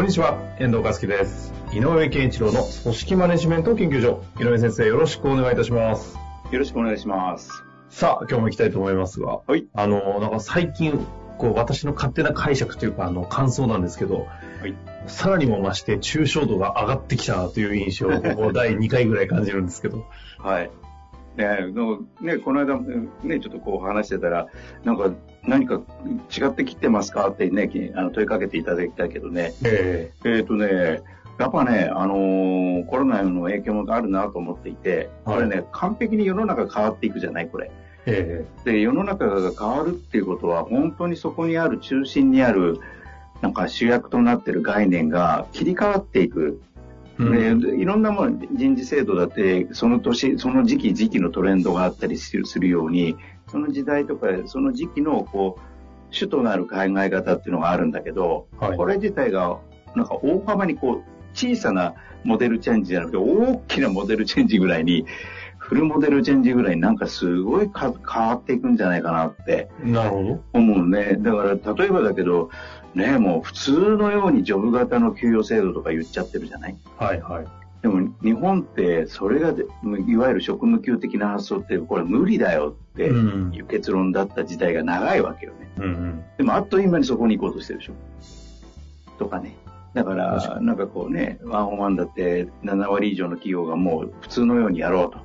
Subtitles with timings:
[0.00, 1.52] こんにちは、遠藤和樹です。
[1.74, 4.24] 井上健一郎の組織マネジメント研究所。
[4.40, 6.16] 井上先生、よろしくお願いいたします。
[6.50, 7.50] よろしくお願いします。
[7.90, 9.66] さあ、今日も行きたいと思いますが、はい。
[9.74, 14.74] あの、なんか最近、こう、私の勝手な解釈というか、あの、感想なんですけど、はい。
[15.06, 20.06] さらにも増して抽象度が上がってきたなという印象を、 第2回ぐらい感じるんですけど。
[20.38, 20.70] はい。
[21.36, 22.78] ねのね、この間、
[23.22, 24.46] ね、ちょっとこう話してたら、
[24.84, 25.12] なんか、
[25.46, 25.80] 何か
[26.36, 29.52] 違ってきてますかってね、きあの問いかけていただきたいけどね。
[29.64, 31.02] ええっ、とね、
[31.38, 37.70] やっぱね、あのーコロナの影響もあるなと思っていて、はいこれね、完璧に世の中変わっていくじゃない、これ。
[38.06, 42.78] ええで、世の中が変わるっていうことは、本当にそこにある中心にある、
[43.40, 46.60] なんか主役となってる概念が切り替わっていく。
[47.20, 53.16] えうんでいろんなもの、人事制度だって、その年、その時期、時期のトレンドがあったりするように、
[53.48, 55.60] その時代とか、その時期の、こう、
[56.10, 59.58] 主となる考え方っていうのがあるんだけど、はいこれ自体が、
[59.94, 61.02] なんか大幅にこう、
[61.34, 65.06] 小さなモデルチェンジじゃなくて、大きなモデルチェンジぐらいに、
[65.58, 70.40] フルモデルチェンジぐらいになんかすごいか変わっていくんじゃないかなってなるほど。
[70.52, 71.16] 思うね。
[71.20, 72.50] だから、例えばだけど、
[72.94, 76.76] ね、もう普通のようにジョブ型の給与制度とか言っちゃってるじゃない？
[76.98, 77.46] はいはい。
[77.82, 79.64] でも日本ってそれがで
[80.06, 85.70] いわゆる職務給的な発想ってこれ無理だよってうんいう結論だった時代が長いわけよね。
[85.78, 86.24] うんうん。
[86.36, 87.92] でもあっという間にそこに行こうとしてるでしょ？
[89.18, 89.56] とかね。
[89.94, 95.18] だからなんかこうね、ワンオンワンだって7割以上の企業がもう普通のようにやろうと。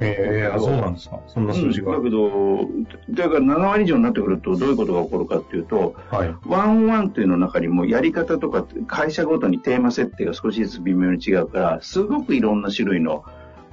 [0.00, 1.20] ええあ、そうなんですか。
[1.26, 1.96] そんな数字が。
[1.96, 2.68] うんだけど、
[3.10, 6.34] だから7割以上になってくるとどういうことが起こるかっていうと、はい。
[6.46, 13.24] ワンオンワンというの中にもやり方とか会社ごとにテーマ設定が少しずつ微妙に違うから、すごくいろんな種類の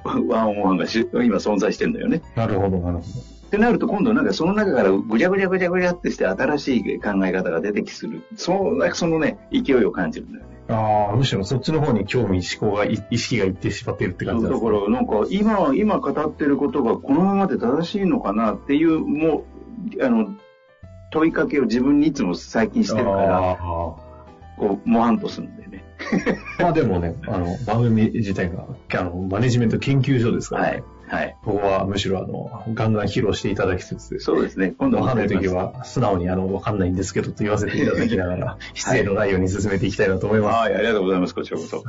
[0.04, 2.22] ワンオンワンがし今存在してるんだよね。
[2.36, 8.22] なるほど、なるほってなると今度なんかその中からぐちゃぐちゃぐちゃぐちゃってして新しい考え方が出てきする。
[8.36, 10.58] そう、なんかそのね、勢いを感じるんだよね。
[10.68, 10.74] ど。
[10.76, 14.70] ああ、むしろそっちの方に興味、思考がい、意識がいってしまっているって感じですね。
[14.70, 19.44] らなんか今、今語ってることがこのままで正しいのかなっていう、も
[19.98, 20.28] う、あの、
[21.10, 23.56] 問いかけを自分にいつも最近してるから、あ
[24.58, 25.84] こう、もわんとするんだよね。
[25.98, 30.68] ー まあでもね、あの、番組自体が、あの、マネジメント研究所ですからね。
[30.68, 30.82] はい。
[31.08, 31.36] はい。
[31.42, 34.74] ここはむしろ、あの、ガンガン披露していただきつつ、そうですね。
[34.78, 40.56] 今度わかんないやります時は、素直に、あの、わかんないんですけどと言わせていただきながら、 失礼のないように進めていきたいなと思います。
[40.56, 41.34] はい、ありがとうございます。
[41.34, 41.82] こちらこそ。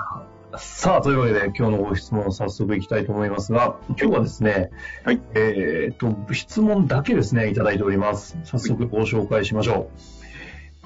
[0.57, 4.71] さあ、というわけで、今日のご質問早速いきたいと思いますが、今日はですね、
[5.03, 5.21] はい。
[5.35, 8.37] えーっと、質問だけですね、いただいております。
[8.43, 10.28] 早速ご紹介しましょう。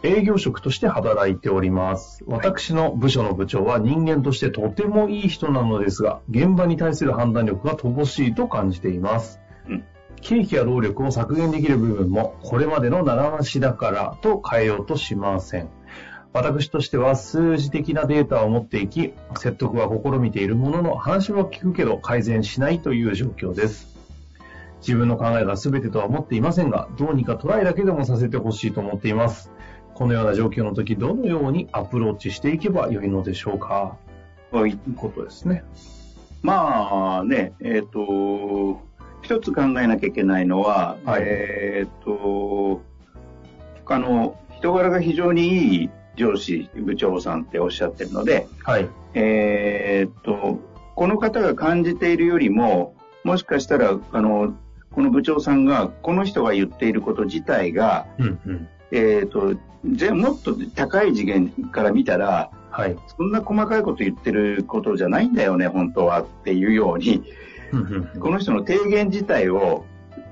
[0.04, 2.24] 営業職として働いております。
[2.28, 9.40] 私の部署の部長は人間としてとてもいい人なのですが、現場に対する判断力が乏しいと感じています。
[9.68, 9.84] うん
[10.22, 15.68] 経費や労力を削減できる部分も、これまでの習わしだからと変えようとしません。
[16.32, 23.94] 私としては数字的なデータを持っていき、説得は試みているものの話は聞くけど改善しないという状況です。
[24.80, 29.52] 自分の考えが全てとは思っていませんが、どうにかトライだけでもさせてほしいと思っています。
[29.96, 33.98] このような状況の時、どのようにアプローチしていけばよいのでしょうか？
[34.52, 34.78] はい。
[34.78, 35.64] ということですね。
[36.42, 38.82] まあね、えっ、と、
[39.22, 42.82] 一つ考えなきゃいけないのは、はいえっ、と、
[43.86, 48.90] あの、人柄が非常にいい上司、部長さんっておっしゃってるので、はい。
[49.14, 50.60] えっ、と、
[50.96, 54.54] この方が感じているよりも、もしかしたら、あの、
[54.92, 58.68] この部長さんが、この人が言っていること自体が、うんうん。
[58.94, 59.56] えっ、と、
[59.96, 62.96] ぜもっと高い次元から見たら、はい。
[63.18, 67.24] そんな細かいこと言ってることじゃないんだよね、本当はっていうように、
[68.20, 69.86] この人の提言自体を、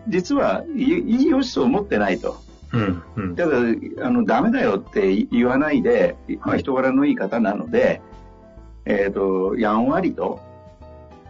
[0.07, 2.37] 実はいいい良しと思ってないと。
[2.73, 3.57] うんうんただ、
[4.05, 8.01] あの、ダメだよって言わないで、まあ、人柄のいい方なので、
[8.85, 10.39] えっ、と、やんわりと、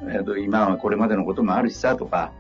[0.03, 2.31] えっ、と、今はこれまでのこともあるしさとか、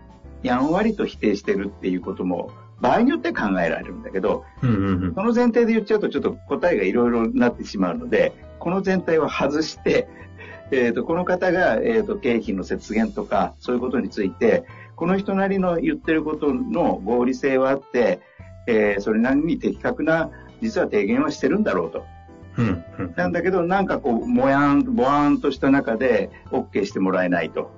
[0.43, 2.51] やんわりと否定してるっていうことも、
[2.81, 10.07] 場合によっては考えられるんだけど、うんうんうんその前提で言っちゃうとちょっと答えがいろいろなってしまうので、この全体を外して、
[10.71, 14.63] えっ、と、この方が、えっ、と、経費の節減とか、そういうことについて、
[14.95, 18.21] この人なりの言ってることの合理性はあって、
[18.67, 20.29] えーそれなりに的確な
[20.61, 22.05] 実は提言はしてるんだろうと。
[22.57, 22.83] うん。
[22.99, 23.13] うん。
[23.15, 27.71] なんだけど、なんかこう、もやん、ぼわんとした中で、OK してもらえないと。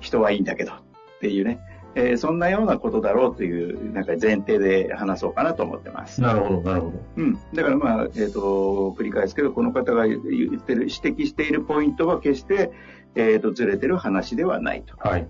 [0.00, 0.74] 人はいいんだけど、っ
[1.20, 1.58] ていうね。
[1.94, 6.20] えーそんなようなことだろうという、なんか前提で話そうかなと思ってます。
[6.20, 6.92] なるほど、なるほど。
[7.16, 7.38] うん。
[7.54, 10.20] だからまあ、えっ、と、繰り返すけど、この方が言っ
[10.60, 12.72] てる、指摘しているポイントは決して、
[13.14, 14.94] えっ、と、ずれてる話ではないと。
[14.96, 15.28] はい。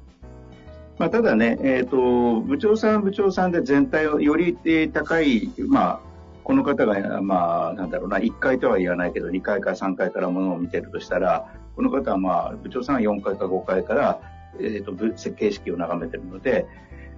[0.98, 6.00] まあ、ただね、えっ、と、部長さんは部長さんで全体をよりえー高い、まあ、
[6.44, 14.20] この方が、まあ、なんだろうな、1回とは言わないけど、2回から3回からものを見てるとしたら、この方はまあ、部長さんは4回か5回から、
[14.60, 16.66] えっ、と、ぶ設計式を眺めてるので、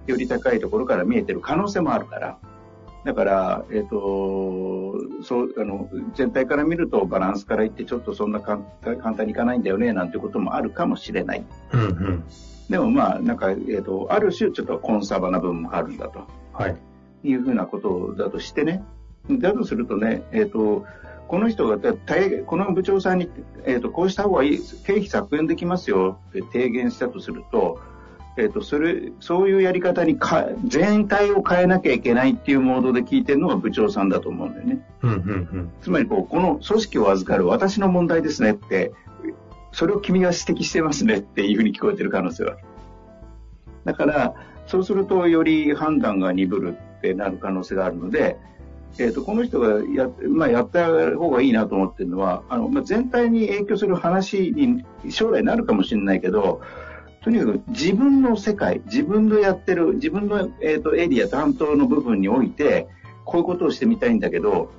[0.07, 2.37] より高いところから見えてる可能性もあるから、
[3.05, 11.45] だから、えっ、と、そう、あの、全体から見るとバランスからいってちょっとそんな簡単簡単にいかないんだよね、なんてこともあるかもしれない。
[11.71, 12.23] うん、うん。
[12.69, 16.77] でもまあ、なんか、えっ、と、ある種ちょっとコンサバな部分もあるんだとはい。
[17.23, 18.83] いうふうなことだとしてね。
[19.29, 20.85] だとするとね、えっ、と、
[21.27, 23.29] この人が、大この部長さんに、
[23.65, 27.79] えっ、と、こうした方がいい、経費削減できますよって提言したとすると、
[28.37, 34.85] えっ、と、それ、そういうやり方にか、全体を変えなきゃいけないっていうモードで聞いてるのが部長さんだと思うんだよね。
[35.01, 38.91] うん、うん、つまりこう、この組織を預かる私の問題ですねって、
[39.71, 42.59] それを君は指摘してますねっていうふうに聞こえてる可能性はある。
[43.83, 44.35] だから、
[44.67, 48.37] そうするとより判断が鈍るってなる可能性があるので、
[48.97, 56.61] えっ、と、この人がや,、まあ、やった方がいいなと思ってるのは、あの、まあ、全体に影響する話に将来なるかもしれないけど、
[57.21, 62.87] とにかく自分の世界、自分のやってる、自分の、えー、とエリア担当の部分において、
[63.25, 64.71] こういうことをしてみたいんだけど、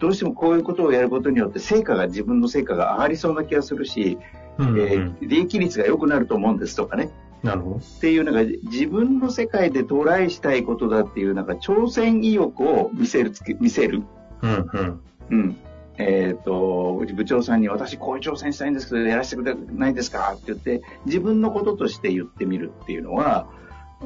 [0.00, 4.18] どうしてもこういうことをやることによって成果が自分の成果が上がりそうな気がするし、
[4.58, 4.68] うん。
[4.70, 5.16] うん、えうん。
[5.20, 7.10] ー利益率が良くなると思うんですとかね。
[7.42, 7.76] なるほど。
[7.76, 14.02] っていうなんか自分の世界でトライしたいことだっていうなんか挑戦意欲を見せる見せる。
[14.42, 15.00] うん、うん。
[15.30, 15.56] うん。
[15.98, 20.32] えっ、と、部長さんに私こういう挑戦したいんですけどやらせてくれないですか？
[20.34, 23.48] って言って自分のこととして言ってみるっていうのは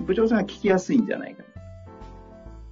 [0.00, 1.48] 部長さんが聞きやすいんじゃないかな。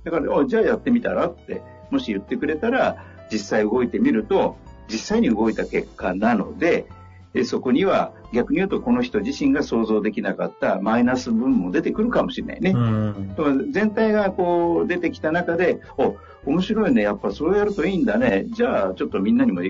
[0.04, 1.28] だから、おじゃあやってみたら？
[1.28, 4.56] って、もし言ってくれたら実際動いてみると
[4.88, 6.86] 実際に動いた結果なので、
[7.34, 12.70] えそこには逆に言うとこの人自身が想像できなかったマイナス分も出てくるかもしれないね。
[12.70, 13.72] うん。
[13.72, 19.62] 全体がこう出てきた中で、お、面白いね、やっぱそうやるといいんだね、じゃあちょっとみんなにも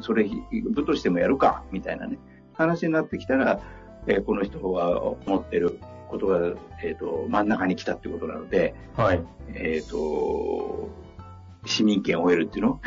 [0.00, 0.28] それ
[0.70, 2.18] 部としてもやるか、みたいなね、
[2.52, 3.60] 話になってきたら、
[4.06, 5.78] えーこの人が思ってる
[6.08, 9.22] ことが、えっ、と、真ん中に来たってことなので、はい。
[9.54, 10.88] えっ、と、
[11.66, 12.80] 市民権を得るっていうの？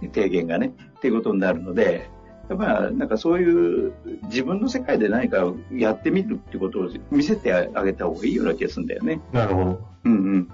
[0.14, 2.10] 提言がね、っていうことになるので、
[2.48, 3.92] やっぱなんかそういう
[4.24, 9.20] 自分の世界で何かやってみるってことを見せてあげた方がいいような気がするんだよね。
[9.32, 9.88] なるほど。
[10.04, 10.48] うんうん。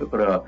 [0.00, 0.42] だから、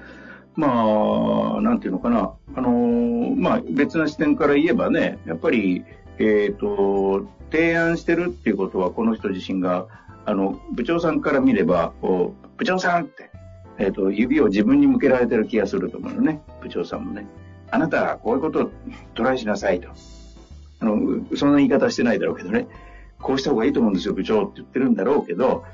[0.56, 5.84] まあ、なんていうのかな、あのーまあ別な視点から言えばね、やっぱり、
[6.18, 9.86] えっ、と、提案してるっていうことはこの人自身が、
[10.24, 13.30] あの、部長さんから見れば、こう、部長さんって、
[13.78, 17.26] えっ、と、指を自分に向けられてる気がすると思うのね、部長さんもね。
[17.70, 18.70] あなたはこういうことを
[19.14, 19.88] トライしなさいと。
[20.80, 22.68] あの、そんな言い方してないだろうけどね、
[23.20, 25.64] こうした方がいいと思うんですよ、部長って言ってるんだろうけど、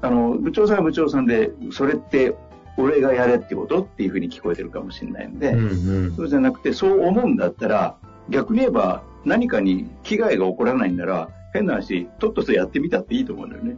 [0.00, 2.34] あの、部長さんは部長さんで、それって
[2.76, 6.16] 俺がやれってことっていうふうに聞こえてるかもしれないので、うん、うん。
[6.16, 7.96] そうじゃなくて、そう思うんだったら、
[8.28, 13.76] 逆に言えば何かに危害が起こらないんなら、変な話、とっととやってみたっていいと思うんだよね。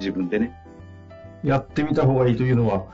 [0.00, 0.54] 自分でね。
[1.44, 2.84] やってみた方がいいというのは、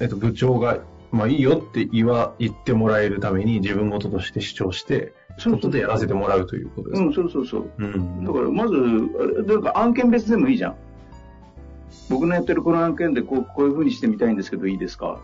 [0.00, 0.78] えっと、部長が、
[1.10, 7.06] まあいいよって言わ、言ってもらえるために自分事として主張して、そうことでやらせてもらうということですか？
[7.06, 7.70] うん、そうそうそう。
[7.78, 8.24] うん。
[8.24, 8.74] だからまず、
[9.46, 10.76] なんか案件別でもいいじゃん。
[12.10, 15.20] 僕のやってるこの案件でこうこういうふうにしてみたいんですけどいいですか？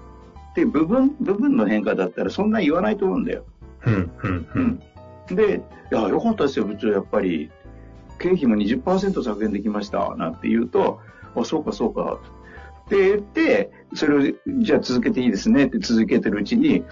[0.53, 3.45] って部分、部分の変化だったらそんな言わないと思うんだよ。
[3.87, 5.37] うん、うん、うん。
[5.37, 7.51] で、いや、よかったですよ、部長、やっぱり。
[8.21, 11.01] 経費も20%削減できました、なんて言うと、
[11.35, 12.21] あ、そうか、そうか。
[12.87, 16.85] って言って、それを、じゃあ続けていいですねって続けてるうちに、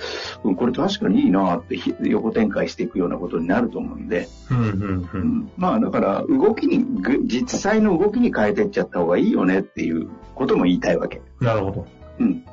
[0.44, 5.10] うん、これ確かにいいなってひ横展開していくようなことになると思うんで、うん、うん、う。
[5.14, 11.20] うんんまあだから動きに、ぐ実際の動きに変えていっちゃった方がいいよねっていうことも言いたいわけ。
[11.40, 11.86] なるほど。
[12.18, 12.44] うん。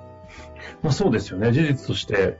[0.82, 1.51] まあそうですよね。
[1.51, 2.38] 事実として、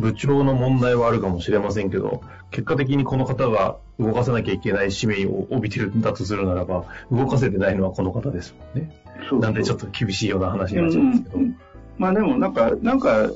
[0.00, 9.04] 部長の問題はあるかもしれませんけど、結果的にこの方が動かさなきゃいけない使命を帯びてるんだとするならば、動かせてないのはこの方ですもんね。
[9.28, 11.38] そうなんでちょっと厳しいような話になっちゃうんですけど。
[11.38, 11.60] うんうん
[11.98, 13.30] まあでもなんか、なんか、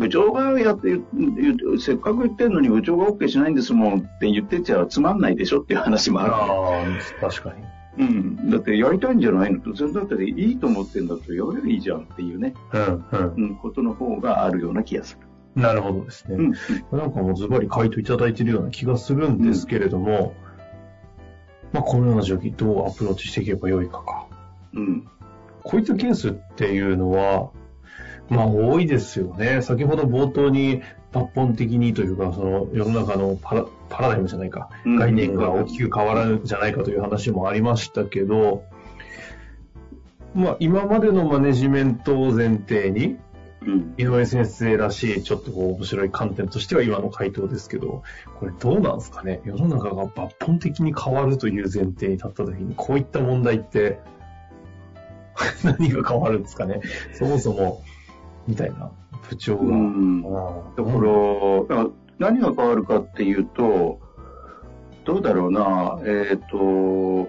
[0.00, 0.98] 部長がやって、
[1.78, 6.34] せっかく言ってるのに部長が OK しないんですもんって言ってちゃつまんないでしょっていう話もある。
[6.34, 6.84] ああ、
[7.20, 7.54] 確か
[7.96, 8.04] に。
[8.04, 8.50] うん。
[8.50, 9.60] だってやりたいんじゃないの？
[9.60, 13.34] と、それだっていいと思ってんだったらやればいいじゃんっていうね、うん、うん。
[13.36, 15.25] うん、ことの方があるような気がする。
[15.56, 16.36] なるほどですね。
[16.36, 16.98] うん。
[16.98, 20.34] なんかもうズバリ回答いただいているような気がするんですけれども、
[21.72, 24.26] まあこのような状況どうアプローチしていけばよいかか。
[24.74, 25.08] うん。
[25.64, 27.50] こういったケースっていうのは、
[28.28, 29.62] まあ多いですよね。
[29.62, 30.82] 先ほど冒頭に
[31.12, 38.64] 抜本的にというか、その世の中のパラパラダイムじゃないか、うん概念が大きく変わらんじゃないかという話もありましたけど、
[40.34, 43.16] まあ今までのマネジメントを前提に、
[43.62, 43.94] うん。
[43.96, 48.02] 井上先生らしい、ちょっとこう面白い観点としては今の回答ですけど、
[48.38, 48.98] これどうなん。
[48.98, 53.98] ですかね世の中が抜本的に変わるという前提に立った時に、こういった問題って、
[55.64, 56.42] 何が変わるん。
[56.42, 56.80] ですかね
[57.14, 57.82] そもそも、
[58.46, 58.90] みたいな
[59.28, 59.62] 部長が。
[59.64, 60.22] うん。
[60.22, 61.86] だから、
[62.18, 64.00] 何が変わるかっていうと、
[65.04, 67.28] どうだろうな、えっ、と、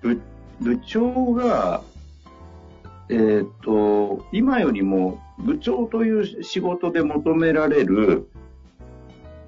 [0.00, 0.20] 部
[0.60, 1.82] 部長が、
[3.12, 8.28] えっ、と、今よりも部長という仕事で求められる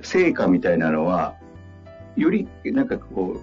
[0.03, 1.35] 成果みたいなのは、
[2.17, 3.41] よりなんかこう、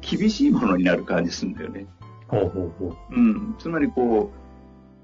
[0.00, 1.86] 厳しいものになる感じするんだよね。
[2.26, 3.14] ほうほうほう。
[3.14, 3.54] うん。
[3.58, 4.42] つまりこう、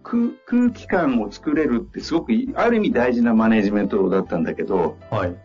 [0.02, 5.36] 空空気感を作れるってすごくいある意味大事なマネジメントだったんだけど、はい。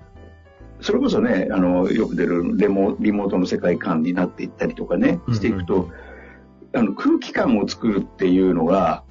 [0.82, 5.90] それこそね、あの、よく出るレモリモートの世界観になっていったりとかね、していくと、
[6.74, 9.04] あの、空気感を作るっていうのが、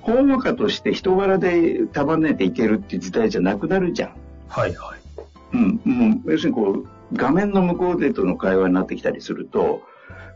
[0.00, 4.14] ほんわかとして人柄で束ねていけるっていう時代じゃなくなるじゃん。
[4.48, 5.56] はいはい。
[5.56, 5.80] うん。
[5.84, 9.82] もう、要するにこう、画面の向こうでとの会話になってきたりすると、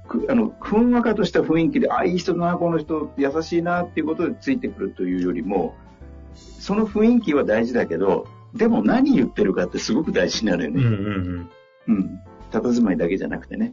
[0.09, 5.75] くあの、ふんわかとした雰囲気で、あ、いい人だな、この人、優しいなっていうことでついてくるというよりも、
[6.35, 10.83] その雰囲気は大事だけど、でも何言ってるかってすごく大事になるよね。
[10.83, 11.51] うんうん
[11.87, 11.97] うん。
[11.97, 12.21] うん。
[12.51, 13.73] 佇まいだけじゃなくてね。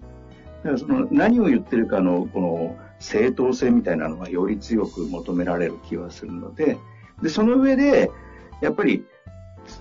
[0.64, 6.78] だからその何を言ってるかのこの正当性みたいなのがより強く求められる気はするので、
[7.22, 8.12] で、その上で、
[8.62, 9.06] やっぱり、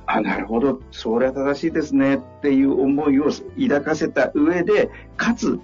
[0.07, 5.59] あ、なるほど、それは正しいですねっていう思いを抱かせた上で、かつ、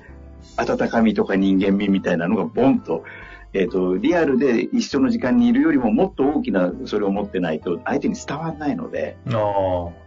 [0.57, 3.05] 温かみとか人間味みたいなのがボンと、
[3.53, 10.04] えっ、と、リアルで一緒の時間にいるよりももっと大きなそれを持ってないと相手に伝わらないので、ああ。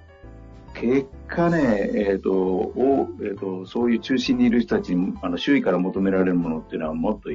[0.80, 7.30] 結果ね、えっ、と、おえーと、そういう中心にいる人たちに、あの、周囲から求められるものっていうのはもっと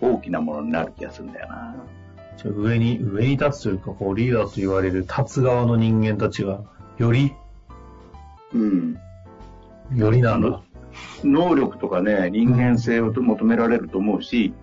[0.00, 1.76] 大きなものになる気がするんだよな。
[2.44, 6.62] 上に、上に立つというか、こう、リーダーと言われる立つ側の人間たちが、
[6.98, 7.32] より、
[8.52, 8.98] うん。
[9.94, 10.60] よりなんだ？
[11.22, 14.54] 能力とかね、人間性を求められると思うし、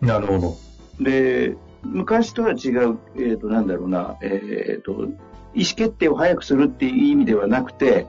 [0.00, 0.56] なるほど。
[1.00, 5.08] で、昔とは違う、えっ、と、なんだろうな、えっ、と、
[5.56, 8.06] 意思決定を早くするっていう意味ではなくて、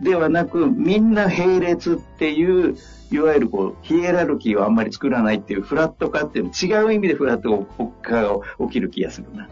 [0.00, 2.76] ではなく、みんな並列っていう、
[3.12, 7.66] いわゆるこう、ヒエラルキーをあんまり作らないっていうフラット化っていう、違う意味でフラット
[8.02, 9.48] 化が起きる気がするな。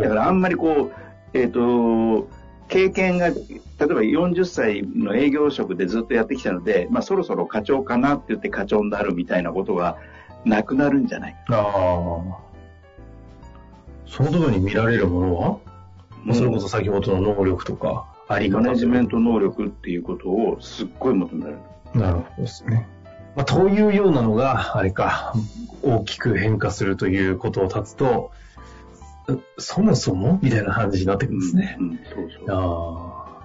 [0.00, 2.28] だからあんまりこう、えっ、と、
[2.68, 9.96] 経験が、例えば40歳の営業職でずっとやってきたので、まあそろそろ課長かなって言って課長になるみたいなことが
[10.44, 11.36] なくなるんじゃない？
[11.48, 12.38] ああ。
[14.06, 15.58] その時に見られるものは、
[16.26, 21.60] まあそれこそ先ほどの能力とか、あり方マネジメント能力っていうことをすっごい求められる。
[21.94, 22.88] なるほどですね。
[23.36, 25.34] まあ、というようなのが、あれか、
[25.82, 28.32] 大きく変化するということを立つと、
[29.28, 31.76] うそもそもみたいな感じになってくるんですね。
[31.78, 32.56] うん、うんそうそう。
[32.56, 33.40] あ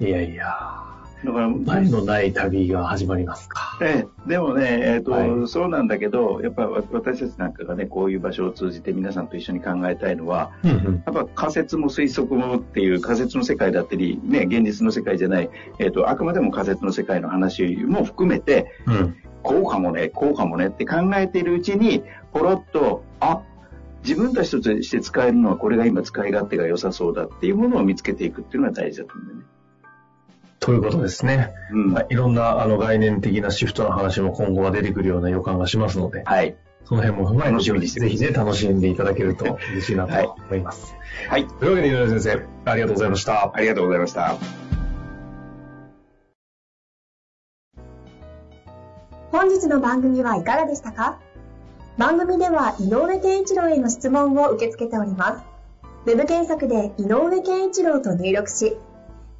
[0.00, 0.04] あ。
[0.04, 0.86] いやいや。
[1.24, 3.78] だから、前のない旅が始まりますか。
[3.80, 11.02] ええ、でもね、えっ、と、はいそうなんだけど、やっぱわ私たちなんかがね、こういう場所を通じて皆さんと一緒に考えたいのは、うんうん。
[11.06, 19.16] やっぱ仮説も推測もっていう仮説の世界だったり、ね、現実の世界じゃない、えっ、と、あくまでも仮説の世界の話も含めて、うん。
[19.42, 23.42] こうかもね、こうかもねって考えているうちに、ポロッと、あ、
[24.02, 29.55] 自分たちとして使えるのはこれが今使い勝手が良さそうだっていうものを見つけていくっていうのが大事だと思うんだよね。
[30.66, 31.54] ということですね。
[31.70, 31.92] うん。
[31.92, 36.56] まあいろんなあの概念的なシフトの話も今後は出てくるような予感がしますので、はい。
[36.84, 40.96] その辺も踏まえて、楽しみにしてぜひね、楽しんでいただけると嬉しいなと思います。
[41.28, 41.46] はい。
[41.46, 43.52] というわけで、井上先生、ありがとうございました。
[43.54, 44.36] ありがとうございました。
[49.30, 51.20] 本日の番組はいかがでしたか？
[51.96, 55.44] 番組では井上健一郎への質問を受け付けております。
[56.06, 58.76] ウェブ検索で井上健一郎と入力し、